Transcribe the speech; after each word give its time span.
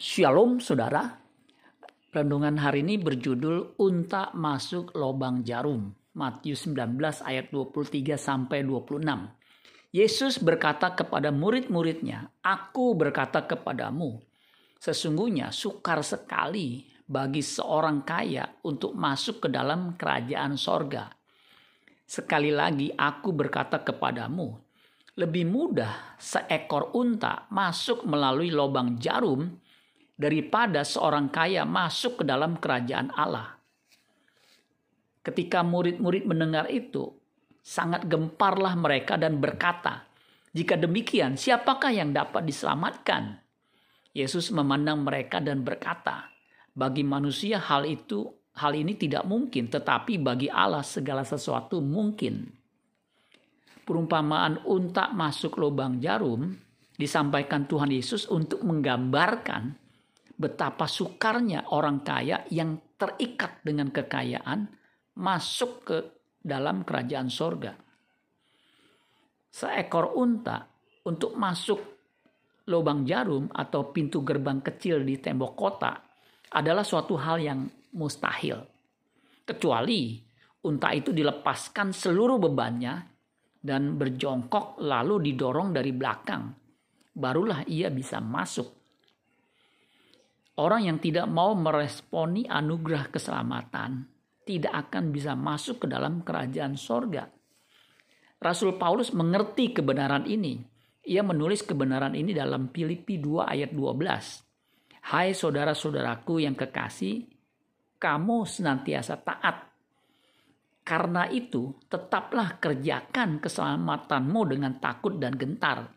Shalom 0.00 0.64
saudara. 0.64 1.12
Renungan 2.08 2.56
hari 2.56 2.80
ini 2.80 2.96
berjudul 2.96 3.76
Unta 3.84 4.32
masuk 4.32 4.96
lobang 4.96 5.44
jarum. 5.44 5.92
Matius 6.16 6.64
19 6.64 7.20
ayat 7.20 7.52
23 7.52 8.16
sampai 8.16 8.64
26. 8.64 8.96
Yesus 9.92 10.40
berkata 10.40 10.96
kepada 10.96 11.28
murid-muridnya, 11.28 12.32
"Aku 12.40 12.96
berkata 12.96 13.44
kepadamu, 13.44 14.24
sesungguhnya 14.80 15.52
sukar 15.52 16.00
sekali 16.00 16.88
bagi 17.04 17.44
seorang 17.44 18.00
kaya 18.00 18.56
untuk 18.64 18.96
masuk 18.96 19.44
ke 19.44 19.48
dalam 19.52 20.00
kerajaan 20.00 20.56
sorga. 20.56 21.12
Sekali 22.08 22.48
lagi 22.48 22.88
aku 22.88 23.36
berkata 23.36 23.84
kepadamu, 23.84 24.48
lebih 25.20 25.44
mudah 25.44 26.16
seekor 26.16 26.96
unta 26.96 27.44
masuk 27.52 28.08
melalui 28.08 28.48
lobang 28.48 28.96
jarum 28.96 29.60
daripada 30.20 30.84
seorang 30.84 31.32
kaya 31.32 31.64
masuk 31.64 32.20
ke 32.20 32.24
dalam 32.28 32.60
kerajaan 32.60 33.08
Allah. 33.16 33.56
Ketika 35.24 35.64
murid-murid 35.64 36.28
mendengar 36.28 36.68
itu, 36.68 37.08
sangat 37.64 38.04
gemparlah 38.04 38.76
mereka 38.76 39.16
dan 39.16 39.40
berkata, 39.40 40.04
"Jika 40.52 40.76
demikian, 40.76 41.40
siapakah 41.40 41.88
yang 41.88 42.12
dapat 42.12 42.44
diselamatkan?" 42.44 43.40
Yesus 44.12 44.52
memandang 44.52 45.00
mereka 45.00 45.40
dan 45.40 45.64
berkata, 45.64 46.28
"Bagi 46.76 47.00
manusia 47.00 47.56
hal 47.56 47.88
itu 47.88 48.28
hal 48.60 48.76
ini 48.76 49.00
tidak 49.00 49.24
mungkin, 49.24 49.72
tetapi 49.72 50.20
bagi 50.20 50.52
Allah 50.52 50.84
segala 50.84 51.24
sesuatu 51.24 51.80
mungkin." 51.80 52.44
Perumpamaan 53.88 54.68
unta 54.68 55.08
masuk 55.16 55.56
lubang 55.56 55.96
jarum 55.96 56.52
disampaikan 57.00 57.64
Tuhan 57.64 57.88
Yesus 57.88 58.28
untuk 58.28 58.60
menggambarkan 58.60 59.79
betapa 60.40 60.88
sukarnya 60.88 61.68
orang 61.76 62.00
kaya 62.00 62.48
yang 62.48 62.96
terikat 62.96 63.60
dengan 63.60 63.92
kekayaan 63.92 64.72
masuk 65.20 65.84
ke 65.84 65.98
dalam 66.40 66.80
kerajaan 66.80 67.28
sorga. 67.28 67.76
Seekor 69.52 70.16
unta 70.16 70.64
untuk 71.04 71.36
masuk 71.36 71.80
lubang 72.72 73.04
jarum 73.04 73.52
atau 73.52 73.92
pintu 73.92 74.24
gerbang 74.24 74.64
kecil 74.64 75.04
di 75.04 75.20
tembok 75.20 75.52
kota 75.52 75.92
adalah 76.56 76.88
suatu 76.88 77.20
hal 77.20 77.36
yang 77.44 77.60
mustahil. 78.00 78.64
Kecuali 79.44 80.16
unta 80.64 80.88
itu 80.96 81.12
dilepaskan 81.12 81.92
seluruh 81.92 82.40
bebannya 82.40 82.94
dan 83.60 84.00
berjongkok 84.00 84.80
lalu 84.80 85.20
didorong 85.28 85.76
dari 85.76 85.92
belakang. 85.92 86.48
Barulah 87.12 87.66
ia 87.68 87.92
bisa 87.92 88.22
masuk 88.22 88.79
Orang 90.60 90.84
yang 90.84 91.00
tidak 91.00 91.24
mau 91.24 91.56
meresponi 91.56 92.44
anugerah 92.44 93.08
keselamatan 93.08 94.04
tidak 94.44 94.88
akan 94.88 95.08
bisa 95.08 95.32
masuk 95.32 95.80
ke 95.80 95.86
dalam 95.88 96.20
kerajaan 96.20 96.76
sorga. 96.76 97.32
Rasul 98.36 98.76
Paulus 98.76 99.16
mengerti 99.16 99.72
kebenaran 99.72 100.28
ini. 100.28 100.60
Ia 101.08 101.24
menulis 101.24 101.64
kebenaran 101.64 102.12
ini 102.12 102.36
dalam 102.36 102.68
Filipi 102.68 103.16
2 103.16 103.48
ayat 103.48 103.72
12. 103.72 105.08
Hai 105.08 105.32
saudara-saudaraku 105.32 106.44
yang 106.44 106.52
kekasih, 106.52 107.24
kamu 107.96 108.44
senantiasa 108.44 109.16
taat. 109.16 109.64
Karena 110.84 111.24
itu, 111.32 111.72
tetaplah 111.88 112.60
kerjakan 112.60 113.40
keselamatanmu 113.40 114.40
dengan 114.44 114.76
takut 114.76 115.16
dan 115.16 115.40
gentar. 115.40 115.88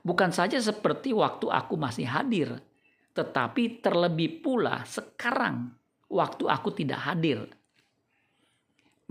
Bukan 0.00 0.32
saja 0.32 0.56
seperti 0.64 1.12
waktu 1.12 1.52
aku 1.52 1.76
masih 1.76 2.08
hadir, 2.08 2.56
tetapi 3.12 3.84
terlebih 3.84 4.40
pula 4.40 4.88
sekarang 4.88 5.68
waktu 6.08 6.44
aku 6.48 6.72
tidak 6.72 7.00
hadir. 7.04 7.44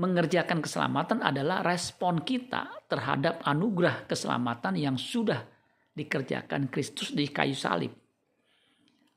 Mengerjakan 0.01 0.65
keselamatan 0.65 1.21
adalah 1.21 1.61
respon 1.61 2.25
kita 2.25 2.73
terhadap 2.89 3.45
anugerah 3.45 4.09
keselamatan 4.09 4.73
yang 4.73 4.97
sudah 4.97 5.45
dikerjakan 5.93 6.73
Kristus 6.73 7.13
di 7.13 7.29
kayu 7.29 7.53
salib. 7.53 7.93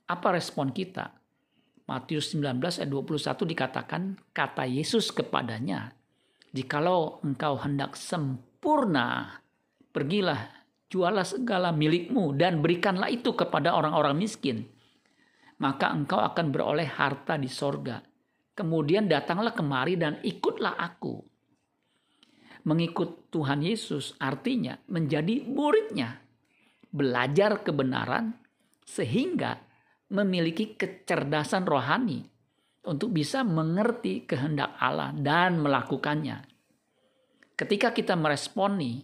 Apa 0.04 0.36
respon 0.36 0.68
kita? 0.68 1.08
Matius 1.88 2.36
19 2.36 2.60
ayat 2.60 2.90
21 2.92 3.44
dikatakan 3.48 4.02
kata 4.36 4.68
Yesus 4.68 5.08
kepadanya, 5.08 5.96
"Jikalau 6.52 7.24
engkau 7.24 7.56
hendak 7.60 7.96
sempurna, 7.96 9.40
pergilah 9.92 10.52
jualah 10.92 11.24
segala 11.24 11.72
milikmu 11.72 12.36
dan 12.36 12.60
berikanlah 12.60 13.08
itu 13.08 13.32
kepada 13.32 13.72
orang-orang 13.72 14.20
miskin 14.20 14.73
maka 15.62 15.92
engkau 15.94 16.18
akan 16.18 16.50
beroleh 16.50 16.88
harta 16.88 17.38
di 17.38 17.46
sorga. 17.46 18.02
Kemudian 18.54 19.10
datanglah 19.10 19.54
kemari 19.54 19.98
dan 19.98 20.18
ikutlah 20.22 20.78
aku. 20.78 21.22
Mengikut 22.64 23.28
Tuhan 23.28 23.60
Yesus 23.60 24.16
artinya 24.16 24.78
menjadi 24.88 25.44
muridnya. 25.44 26.22
Belajar 26.94 27.66
kebenaran 27.66 28.38
sehingga 28.86 29.58
memiliki 30.14 30.78
kecerdasan 30.78 31.66
rohani 31.66 32.22
untuk 32.86 33.10
bisa 33.10 33.42
mengerti 33.42 34.22
kehendak 34.22 34.78
Allah 34.78 35.10
dan 35.10 35.58
melakukannya. 35.58 36.46
Ketika 37.58 37.90
kita 37.90 38.14
meresponi, 38.14 39.02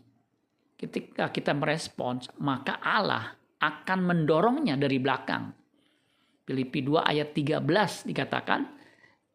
ketika 0.78 1.34
kita 1.34 1.50
merespons, 1.50 2.30
maka 2.38 2.78
Allah 2.78 3.34
akan 3.60 3.98
mendorongnya 4.06 4.78
dari 4.78 4.96
belakang 5.02 5.59
Filipi 6.44 6.82
2 6.82 7.04
ayat 7.04 7.32
13 7.32 8.08
dikatakan, 8.10 8.60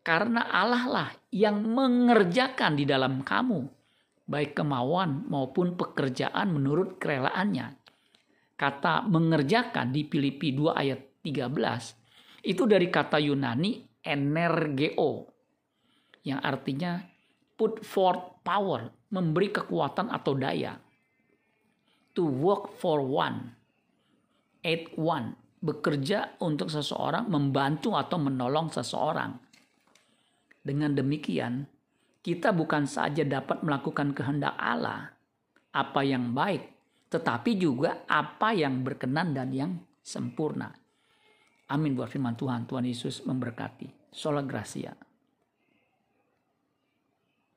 karena 0.06 0.46
Allah 0.46 0.86
lah 0.86 1.10
yang 1.34 1.66
mengerjakan 1.66 2.78
di 2.78 2.86
dalam 2.86 3.26
kamu, 3.26 3.66
baik 4.26 4.58
kemauan 4.58 5.26
maupun 5.30 5.78
pekerjaan 5.78 6.54
menurut 6.54 6.98
kerelaannya. 7.02 7.78
Kata 8.56 9.04
mengerjakan 9.06 9.92
di 9.92 10.08
Filipi 10.08 10.56
2 10.56 10.72
ayat 10.72 11.22
13 11.26 12.46
itu 12.46 12.64
dari 12.70 12.88
kata 12.94 13.18
Yunani 13.18 13.82
energeo 14.06 15.26
yang 16.26 16.42
artinya 16.42 17.02
put 17.58 17.82
forth 17.82 18.42
power, 18.46 18.94
memberi 19.10 19.50
kekuatan 19.50 20.14
atau 20.14 20.34
daya. 20.38 20.78
To 22.16 22.24
work 22.24 22.78
for 22.80 23.04
one, 23.04 23.54
aid 24.64 24.94
one, 24.96 25.36
bekerja 25.66 26.38
untuk 26.46 26.70
seseorang, 26.70 27.26
membantu 27.26 27.98
atau 27.98 28.22
menolong 28.22 28.70
seseorang. 28.70 29.34
Dengan 30.62 30.94
demikian, 30.94 31.66
kita 32.22 32.54
bukan 32.54 32.86
saja 32.86 33.26
dapat 33.26 33.66
melakukan 33.66 34.14
kehendak 34.14 34.54
Allah, 34.58 35.10
apa 35.74 36.02
yang 36.06 36.38
baik, 36.38 36.70
tetapi 37.10 37.58
juga 37.58 38.06
apa 38.06 38.54
yang 38.54 38.86
berkenan 38.86 39.34
dan 39.34 39.50
yang 39.50 39.72
sempurna. 40.06 40.70
Amin 41.70 41.98
buat 41.98 42.14
firman 42.14 42.38
Tuhan. 42.38 42.70
Tuhan 42.70 42.86
Yesus 42.86 43.26
memberkati. 43.26 44.14
Sola 44.14 44.46
Gracia. 44.46 45.05